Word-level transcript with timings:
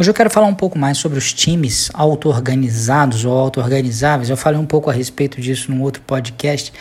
Hoje 0.00 0.10
eu 0.10 0.14
quero 0.14 0.30
falar 0.30 0.46
um 0.46 0.54
pouco 0.54 0.78
mais 0.78 0.96
sobre 0.96 1.18
os 1.18 1.32
times 1.32 1.90
auto-organizados 1.92 3.24
ou 3.24 3.36
auto-organizáveis. 3.36 4.30
Eu 4.30 4.36
falei 4.36 4.56
um 4.56 4.64
pouco 4.64 4.88
a 4.88 4.92
respeito 4.92 5.40
disso 5.40 5.72
num 5.72 5.82
outro 5.82 6.00
podcast, 6.02 6.72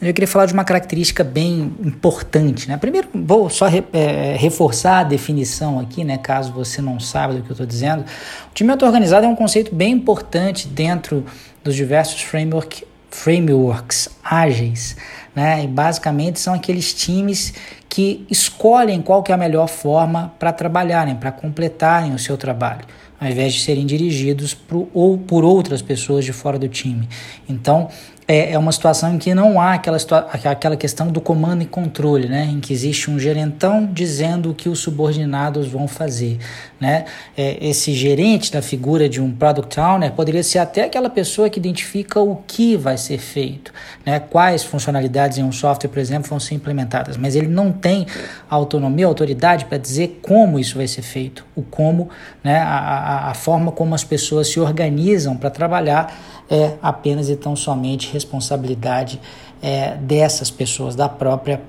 mas 0.00 0.08
eu 0.08 0.14
queria 0.14 0.26
falar 0.26 0.46
de 0.46 0.54
uma 0.54 0.64
característica 0.64 1.22
bem 1.22 1.70
importante. 1.84 2.66
Né? 2.66 2.78
Primeiro, 2.78 3.08
vou 3.12 3.50
só 3.50 3.66
re, 3.66 3.84
é, 3.92 4.36
reforçar 4.38 5.00
a 5.00 5.02
definição 5.02 5.78
aqui, 5.78 6.02
né, 6.02 6.16
caso 6.16 6.50
você 6.50 6.80
não 6.80 6.98
saiba 6.98 7.34
do 7.34 7.42
que 7.42 7.50
eu 7.50 7.52
estou 7.52 7.66
dizendo. 7.66 8.06
O 8.50 8.54
time 8.54 8.70
auto-organizado 8.70 9.26
é 9.26 9.28
um 9.28 9.36
conceito 9.36 9.74
bem 9.74 9.92
importante 9.92 10.66
dentro 10.66 11.26
dos 11.62 11.76
diversos 11.76 12.22
framework, 12.22 12.86
frameworks 13.10 14.08
ágeis. 14.24 14.96
Né? 15.34 15.64
E 15.64 15.66
basicamente 15.66 16.38
são 16.38 16.54
aqueles 16.54 16.92
times 16.92 17.54
que 17.88 18.26
escolhem 18.30 19.00
qual 19.00 19.22
que 19.22 19.32
é 19.32 19.34
a 19.34 19.38
melhor 19.38 19.66
forma 19.68 20.32
para 20.38 20.52
trabalharem, 20.52 21.14
para 21.14 21.32
completarem 21.32 22.14
o 22.14 22.18
seu 22.18 22.36
trabalho, 22.36 22.84
ao 23.22 23.28
invés 23.30 23.54
de 23.54 23.60
serem 23.60 23.86
dirigidos 23.86 24.52
por, 24.52 24.88
ou 24.92 25.16
por 25.16 25.44
outras 25.44 25.80
pessoas 25.80 26.24
de 26.24 26.32
fora 26.32 26.58
do 26.58 26.66
time. 26.66 27.08
Então, 27.48 27.88
é, 28.26 28.52
é 28.52 28.58
uma 28.58 28.70
situação 28.70 29.14
em 29.14 29.18
que 29.18 29.34
não 29.34 29.60
há 29.60 29.74
aquela, 29.74 29.98
aquela 30.32 30.76
questão 30.76 31.08
do 31.08 31.20
comando 31.20 31.62
e 31.62 31.66
controle, 31.66 32.28
né? 32.28 32.44
em 32.44 32.60
que 32.60 32.72
existe 32.72 33.10
um 33.10 33.18
gerentão 33.18 33.84
dizendo 33.84 34.50
o 34.50 34.54
que 34.54 34.68
os 34.68 34.78
subordinados 34.78 35.66
vão 35.66 35.88
fazer. 35.88 36.38
Né? 36.80 37.04
É, 37.36 37.58
esse 37.60 37.92
gerente 37.92 38.52
da 38.52 38.62
figura 38.62 39.08
de 39.08 39.20
um 39.20 39.32
product 39.32 39.78
owner 39.78 40.12
poderia 40.12 40.42
ser 40.42 40.60
até 40.60 40.84
aquela 40.84 41.10
pessoa 41.10 41.50
que 41.50 41.58
identifica 41.58 42.20
o 42.20 42.36
que 42.46 42.76
vai 42.76 42.96
ser 42.96 43.18
feito, 43.18 43.72
né? 44.06 44.20
quais 44.20 44.62
funcionalidades 44.62 45.38
em 45.38 45.42
um 45.42 45.52
software, 45.52 45.90
por 45.90 45.98
exemplo, 45.98 46.28
vão 46.28 46.40
ser 46.40 46.54
implementadas, 46.54 47.16
mas 47.16 47.34
ele 47.34 47.48
não 47.48 47.72
tem 47.72 48.06
autonomia, 48.48 49.06
autoridade 49.06 49.64
para 49.64 49.78
dizer 49.78 50.20
como 50.22 50.58
isso 50.58 50.76
vai 50.76 50.86
ser 50.86 51.02
feito, 51.02 51.44
o 51.56 51.62
como, 51.62 52.08
né? 52.42 52.58
a, 52.58 53.11
a, 53.30 53.34
forma 53.34 53.72
como 53.72 53.94
as 53.94 54.04
pessoas 54.04 54.48
se 54.48 54.60
organizam 54.60 55.36
para 55.36 55.50
trabalhar 55.50 56.14
é 56.50 56.74
apenas 56.82 57.28
e 57.28 57.36
tão 57.36 57.56
somente 57.56 58.12
responsabilidade 58.12 59.20
é, 59.62 59.94
dessas 59.96 60.50
pessoas, 60.50 60.94
da 60.94 61.08
própria 61.08 61.60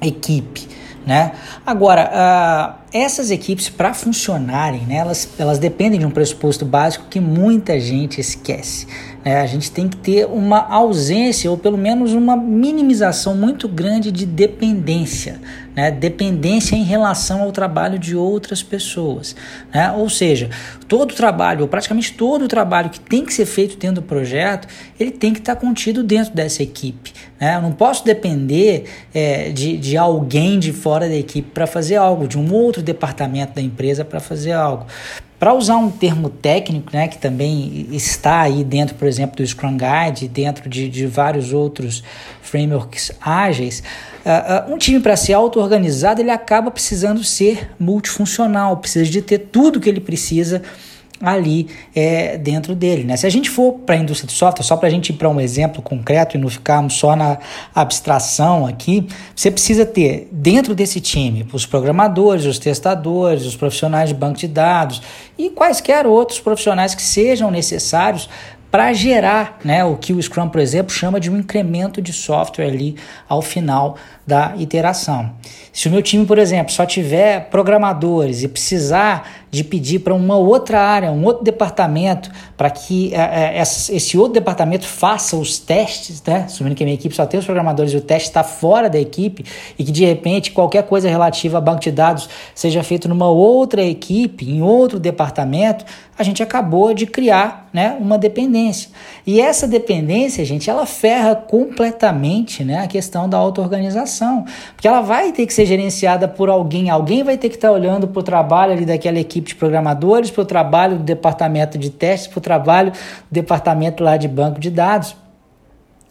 equipe. 0.00 0.68
Né? 1.06 1.32
Agora, 1.66 2.78
uh, 2.78 2.81
essas 2.92 3.30
equipes, 3.30 3.68
para 3.68 3.94
funcionarem, 3.94 4.82
né, 4.82 4.96
elas, 4.96 5.28
elas 5.38 5.58
dependem 5.58 5.98
de 5.98 6.06
um 6.06 6.10
pressuposto 6.10 6.64
básico 6.64 7.06
que 7.08 7.20
muita 7.20 7.80
gente 7.80 8.20
esquece. 8.20 8.86
Né? 9.24 9.40
A 9.40 9.46
gente 9.46 9.70
tem 9.70 9.88
que 9.88 9.96
ter 9.96 10.26
uma 10.26 10.66
ausência, 10.68 11.50
ou 11.50 11.56
pelo 11.56 11.78
menos 11.78 12.12
uma 12.12 12.36
minimização 12.36 13.34
muito 13.34 13.68
grande 13.68 14.10
de 14.10 14.26
dependência. 14.26 15.40
Né? 15.74 15.90
Dependência 15.90 16.76
em 16.76 16.82
relação 16.82 17.42
ao 17.42 17.52
trabalho 17.52 17.98
de 17.98 18.16
outras 18.16 18.62
pessoas. 18.62 19.34
Né? 19.72 19.90
Ou 19.92 20.08
seja, 20.10 20.50
todo 20.88 21.12
o 21.12 21.14
trabalho, 21.14 21.62
ou 21.62 21.68
praticamente 21.68 22.12
todo 22.12 22.44
o 22.44 22.48
trabalho 22.48 22.90
que 22.90 23.00
tem 23.00 23.24
que 23.24 23.32
ser 23.32 23.46
feito 23.46 23.76
dentro 23.76 24.02
do 24.02 24.06
projeto, 24.06 24.68
ele 24.98 25.10
tem 25.10 25.32
que 25.32 25.38
estar 25.38 25.56
contido 25.56 26.02
dentro 26.02 26.34
dessa 26.34 26.62
equipe. 26.62 27.12
Né? 27.40 27.56
Eu 27.56 27.62
não 27.62 27.72
posso 27.72 28.04
depender 28.04 28.84
é, 29.14 29.50
de, 29.50 29.76
de 29.76 29.96
alguém 29.96 30.58
de 30.58 30.72
fora 30.72 31.08
da 31.08 31.16
equipe 31.16 31.50
para 31.52 31.66
fazer 31.66 31.96
algo, 31.96 32.26
de 32.26 32.38
um 32.38 32.52
outro 32.52 32.81
departamento 32.82 33.54
da 33.54 33.62
empresa 33.62 34.04
para 34.04 34.20
fazer 34.20 34.52
algo. 34.52 34.86
Para 35.38 35.54
usar 35.54 35.76
um 35.76 35.90
termo 35.90 36.28
técnico, 36.28 36.90
né, 36.92 37.08
que 37.08 37.18
também 37.18 37.88
está 37.90 38.42
aí 38.42 38.62
dentro, 38.62 38.94
por 38.94 39.08
exemplo, 39.08 39.36
do 39.36 39.46
Scrum 39.46 39.76
Guide, 39.76 40.28
dentro 40.28 40.68
de, 40.68 40.88
de 40.88 41.06
vários 41.06 41.52
outros 41.52 42.04
frameworks 42.42 43.10
ágeis, 43.20 43.82
uh, 44.24 44.72
um 44.72 44.78
time 44.78 45.00
para 45.00 45.16
ser 45.16 45.32
auto-organizado, 45.32 46.20
ele 46.20 46.30
acaba 46.30 46.70
precisando 46.70 47.24
ser 47.24 47.70
multifuncional, 47.78 48.76
precisa 48.76 49.10
de 49.10 49.20
ter 49.20 49.38
tudo 49.38 49.80
que 49.80 49.88
ele 49.88 50.00
precisa 50.00 50.62
ali 51.22 51.68
é, 51.94 52.36
dentro 52.36 52.74
dele. 52.74 53.04
Né? 53.04 53.16
Se 53.16 53.26
a 53.26 53.30
gente 53.30 53.48
for 53.48 53.74
para 53.86 53.94
a 53.94 53.98
indústria 53.98 54.26
de 54.26 54.32
software, 54.32 54.64
só 54.64 54.76
para 54.76 54.88
a 54.88 54.90
gente 54.90 55.10
ir 55.10 55.12
para 55.14 55.28
um 55.28 55.40
exemplo 55.40 55.80
concreto 55.80 56.36
e 56.36 56.40
não 56.40 56.48
ficarmos 56.48 56.94
só 56.94 57.14
na 57.14 57.38
abstração 57.74 58.66
aqui, 58.66 59.06
você 59.34 59.50
precisa 59.50 59.86
ter 59.86 60.28
dentro 60.32 60.74
desse 60.74 61.00
time 61.00 61.46
os 61.52 61.64
programadores, 61.64 62.44
os 62.44 62.58
testadores, 62.58 63.46
os 63.46 63.54
profissionais 63.54 64.08
de 64.08 64.14
banco 64.14 64.38
de 64.38 64.48
dados 64.48 65.00
e 65.38 65.50
quaisquer 65.50 66.06
outros 66.06 66.40
profissionais 66.40 66.94
que 66.94 67.02
sejam 67.02 67.50
necessários 67.50 68.28
para 68.72 68.90
gerar 68.94 69.58
né, 69.62 69.84
o 69.84 69.98
que 69.98 70.14
o 70.14 70.22
Scrum, 70.22 70.48
por 70.48 70.58
exemplo, 70.58 70.90
chama 70.90 71.20
de 71.20 71.30
um 71.30 71.36
incremento 71.36 72.00
de 72.00 72.10
software 72.10 72.64
ali 72.64 72.96
ao 73.28 73.42
final 73.42 73.98
da 74.26 74.54
iteração. 74.56 75.30
Se 75.72 75.88
o 75.88 75.90
meu 75.90 76.00
time, 76.00 76.24
por 76.24 76.38
exemplo, 76.38 76.72
só 76.72 76.86
tiver 76.86 77.50
programadores 77.50 78.42
e 78.42 78.48
precisar 78.48 79.42
de 79.50 79.62
pedir 79.62 79.98
para 79.98 80.14
uma 80.14 80.36
outra 80.36 80.80
área, 80.80 81.10
um 81.10 81.24
outro 81.24 81.44
departamento, 81.44 82.30
para 82.56 82.70
que 82.70 83.12
é, 83.14 83.60
esse 83.60 84.16
outro 84.16 84.34
departamento 84.34 84.86
faça 84.86 85.36
os 85.36 85.58
testes, 85.58 86.22
né? 86.22 86.44
Assumindo 86.46 86.74
que 86.74 86.82
a 86.82 86.86
minha 86.86 86.94
equipe 86.94 87.14
só 87.14 87.26
tem 87.26 87.38
os 87.38 87.44
programadores 87.44 87.92
e 87.92 87.96
o 87.96 88.00
teste 88.00 88.28
está 88.28 88.42
fora 88.42 88.88
da 88.88 88.98
equipe 88.98 89.44
e 89.78 89.84
que 89.84 89.92
de 89.92 90.04
repente 90.04 90.52
qualquer 90.52 90.84
coisa 90.84 91.08
relativa 91.08 91.58
a 91.58 91.60
banco 91.60 91.80
de 91.80 91.90
dados 91.90 92.28
seja 92.54 92.82
feito 92.82 93.08
numa 93.08 93.28
outra 93.28 93.82
equipe, 93.82 94.48
em 94.48 94.62
outro 94.62 94.98
departamento, 94.98 95.84
a 96.16 96.22
gente 96.22 96.42
acabou 96.42 96.94
de 96.94 97.06
criar 97.06 97.68
né, 97.72 97.96
uma 97.98 98.16
dependência. 98.16 98.61
E 99.26 99.40
essa 99.40 99.66
dependência, 99.66 100.44
gente, 100.44 100.68
ela 100.68 100.86
ferra 100.86 101.34
completamente 101.34 102.64
né, 102.64 102.80
a 102.80 102.86
questão 102.86 103.28
da 103.28 103.36
auto-organização, 103.36 104.44
porque 104.74 104.86
ela 104.86 105.00
vai 105.00 105.32
ter 105.32 105.46
que 105.46 105.54
ser 105.54 105.66
gerenciada 105.66 106.28
por 106.28 106.48
alguém, 106.48 106.90
alguém 106.90 107.22
vai 107.22 107.36
ter 107.36 107.48
que 107.48 107.56
estar 107.56 107.72
olhando 107.72 108.06
para 108.06 108.20
o 108.20 108.22
trabalho 108.22 108.72
ali 108.72 108.84
daquela 108.84 109.18
equipe 109.18 109.48
de 109.48 109.54
programadores, 109.54 110.30
para 110.30 110.42
o 110.42 110.46
trabalho 110.46 110.98
do 110.98 111.04
departamento 111.04 111.78
de 111.78 111.90
testes, 111.90 112.28
para 112.28 112.38
o 112.38 112.42
trabalho 112.42 112.92
do 112.92 113.32
departamento 113.32 114.02
lá 114.02 114.16
de 114.16 114.28
banco 114.28 114.60
de 114.60 114.70
dados 114.70 115.16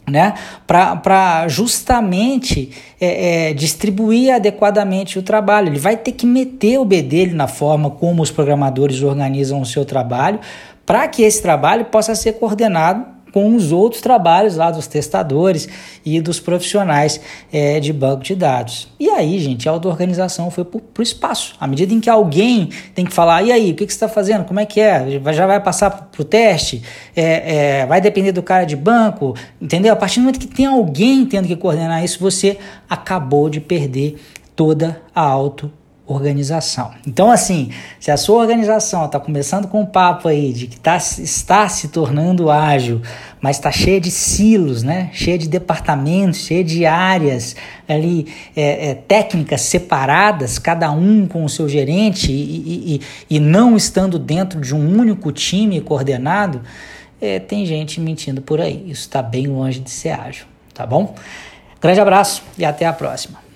né? 0.09 0.33
para 0.67 1.47
justamente 1.47 2.71
é, 2.99 3.49
é, 3.49 3.53
distribuir 3.53 4.33
adequadamente 4.33 5.19
o 5.19 5.23
trabalho. 5.23 5.69
Ele 5.69 5.79
vai 5.79 5.97
ter 5.97 6.11
que 6.11 6.25
meter 6.25 6.79
o 6.79 6.85
B 6.85 7.01
dele 7.01 7.33
na 7.33 7.47
forma 7.47 7.89
como 7.89 8.21
os 8.21 8.31
programadores 8.31 9.01
organizam 9.01 9.61
o 9.61 9.65
seu 9.65 9.85
trabalho, 9.85 10.39
para 10.85 11.07
que 11.07 11.23
esse 11.23 11.41
trabalho 11.41 11.85
possa 11.85 12.15
ser 12.15 12.33
coordenado 12.33 13.05
com 13.31 13.55
os 13.55 13.71
outros 13.71 14.01
trabalhos 14.01 14.55
lá 14.55 14.71
dos 14.71 14.87
testadores 14.87 15.67
e 16.05 16.19
dos 16.19 16.39
profissionais 16.39 17.19
é, 17.51 17.79
de 17.79 17.93
banco 17.93 18.23
de 18.23 18.35
dados. 18.35 18.87
E 18.99 19.09
aí, 19.09 19.39
gente, 19.39 19.67
a 19.67 19.71
auto-organização 19.71 20.51
foi 20.51 20.65
para 20.65 20.79
o 20.99 21.03
espaço. 21.03 21.55
À 21.59 21.67
medida 21.67 21.93
em 21.93 21.99
que 21.99 22.09
alguém 22.09 22.69
tem 22.93 23.05
que 23.05 23.13
falar, 23.13 23.41
e 23.43 23.51
aí, 23.51 23.71
o 23.71 23.75
que, 23.75 23.85
que 23.85 23.91
você 23.93 23.97
está 23.97 24.09
fazendo? 24.09 24.45
Como 24.45 24.59
é 24.59 24.65
que 24.65 24.79
é? 24.79 25.21
Já 25.33 25.45
vai 25.45 25.59
passar 25.59 25.89
para 25.89 26.21
o 26.21 26.25
teste? 26.25 26.81
É, 27.15 27.79
é, 27.81 27.85
vai 27.85 28.01
depender 28.01 28.31
do 28.31 28.43
cara 28.43 28.65
de 28.65 28.75
banco? 28.75 29.35
Entendeu? 29.61 29.93
A 29.93 29.95
partir 29.95 30.19
do 30.19 30.23
momento 30.23 30.39
que 30.39 30.47
tem 30.47 30.65
alguém 30.65 31.25
tendo 31.25 31.47
que 31.47 31.55
coordenar 31.55 32.03
isso, 32.03 32.19
você 32.19 32.57
acabou 32.89 33.49
de 33.49 33.59
perder 33.59 34.17
toda 34.55 35.01
a 35.15 35.21
auto 35.21 35.71
organização. 36.11 36.91
Então, 37.05 37.31
assim, 37.31 37.71
se 37.99 38.11
a 38.11 38.17
sua 38.17 38.39
organização 38.39 39.05
está 39.05 39.19
começando 39.19 39.67
com 39.67 39.81
um 39.81 39.85
papo 39.85 40.27
aí 40.27 40.53
de 40.53 40.67
que 40.67 40.79
tá, 40.79 40.97
está 40.97 41.67
se 41.69 41.87
tornando 41.87 42.51
ágil, 42.51 43.01
mas 43.39 43.57
está 43.57 43.71
cheia 43.71 43.99
de 43.99 44.11
silos, 44.11 44.83
né? 44.83 45.09
cheia 45.13 45.37
de 45.37 45.47
departamentos, 45.47 46.39
cheia 46.39 46.63
de 46.63 46.85
áreas 46.85 47.55
ali, 47.87 48.27
é, 48.55 48.89
é, 48.89 48.95
técnicas 48.95 49.61
separadas, 49.61 50.59
cada 50.59 50.91
um 50.91 51.27
com 51.27 51.43
o 51.43 51.49
seu 51.49 51.67
gerente 51.67 52.31
e, 52.31 52.95
e, 52.95 53.01
e 53.29 53.39
não 53.39 53.75
estando 53.75 54.19
dentro 54.19 54.61
de 54.61 54.75
um 54.75 54.99
único 54.99 55.31
time 55.31 55.81
coordenado, 55.81 56.61
é, 57.19 57.39
tem 57.39 57.65
gente 57.65 57.99
mentindo 57.99 58.41
por 58.41 58.59
aí. 58.59 58.83
Isso 58.87 59.01
está 59.01 59.21
bem 59.21 59.47
longe 59.47 59.79
de 59.79 59.91
ser 59.91 60.11
ágil, 60.11 60.45
tá 60.73 60.85
bom? 60.85 61.15
Grande 61.79 61.99
abraço 61.99 62.43
e 62.57 62.65
até 62.65 62.85
a 62.85 62.93
próxima. 62.93 63.50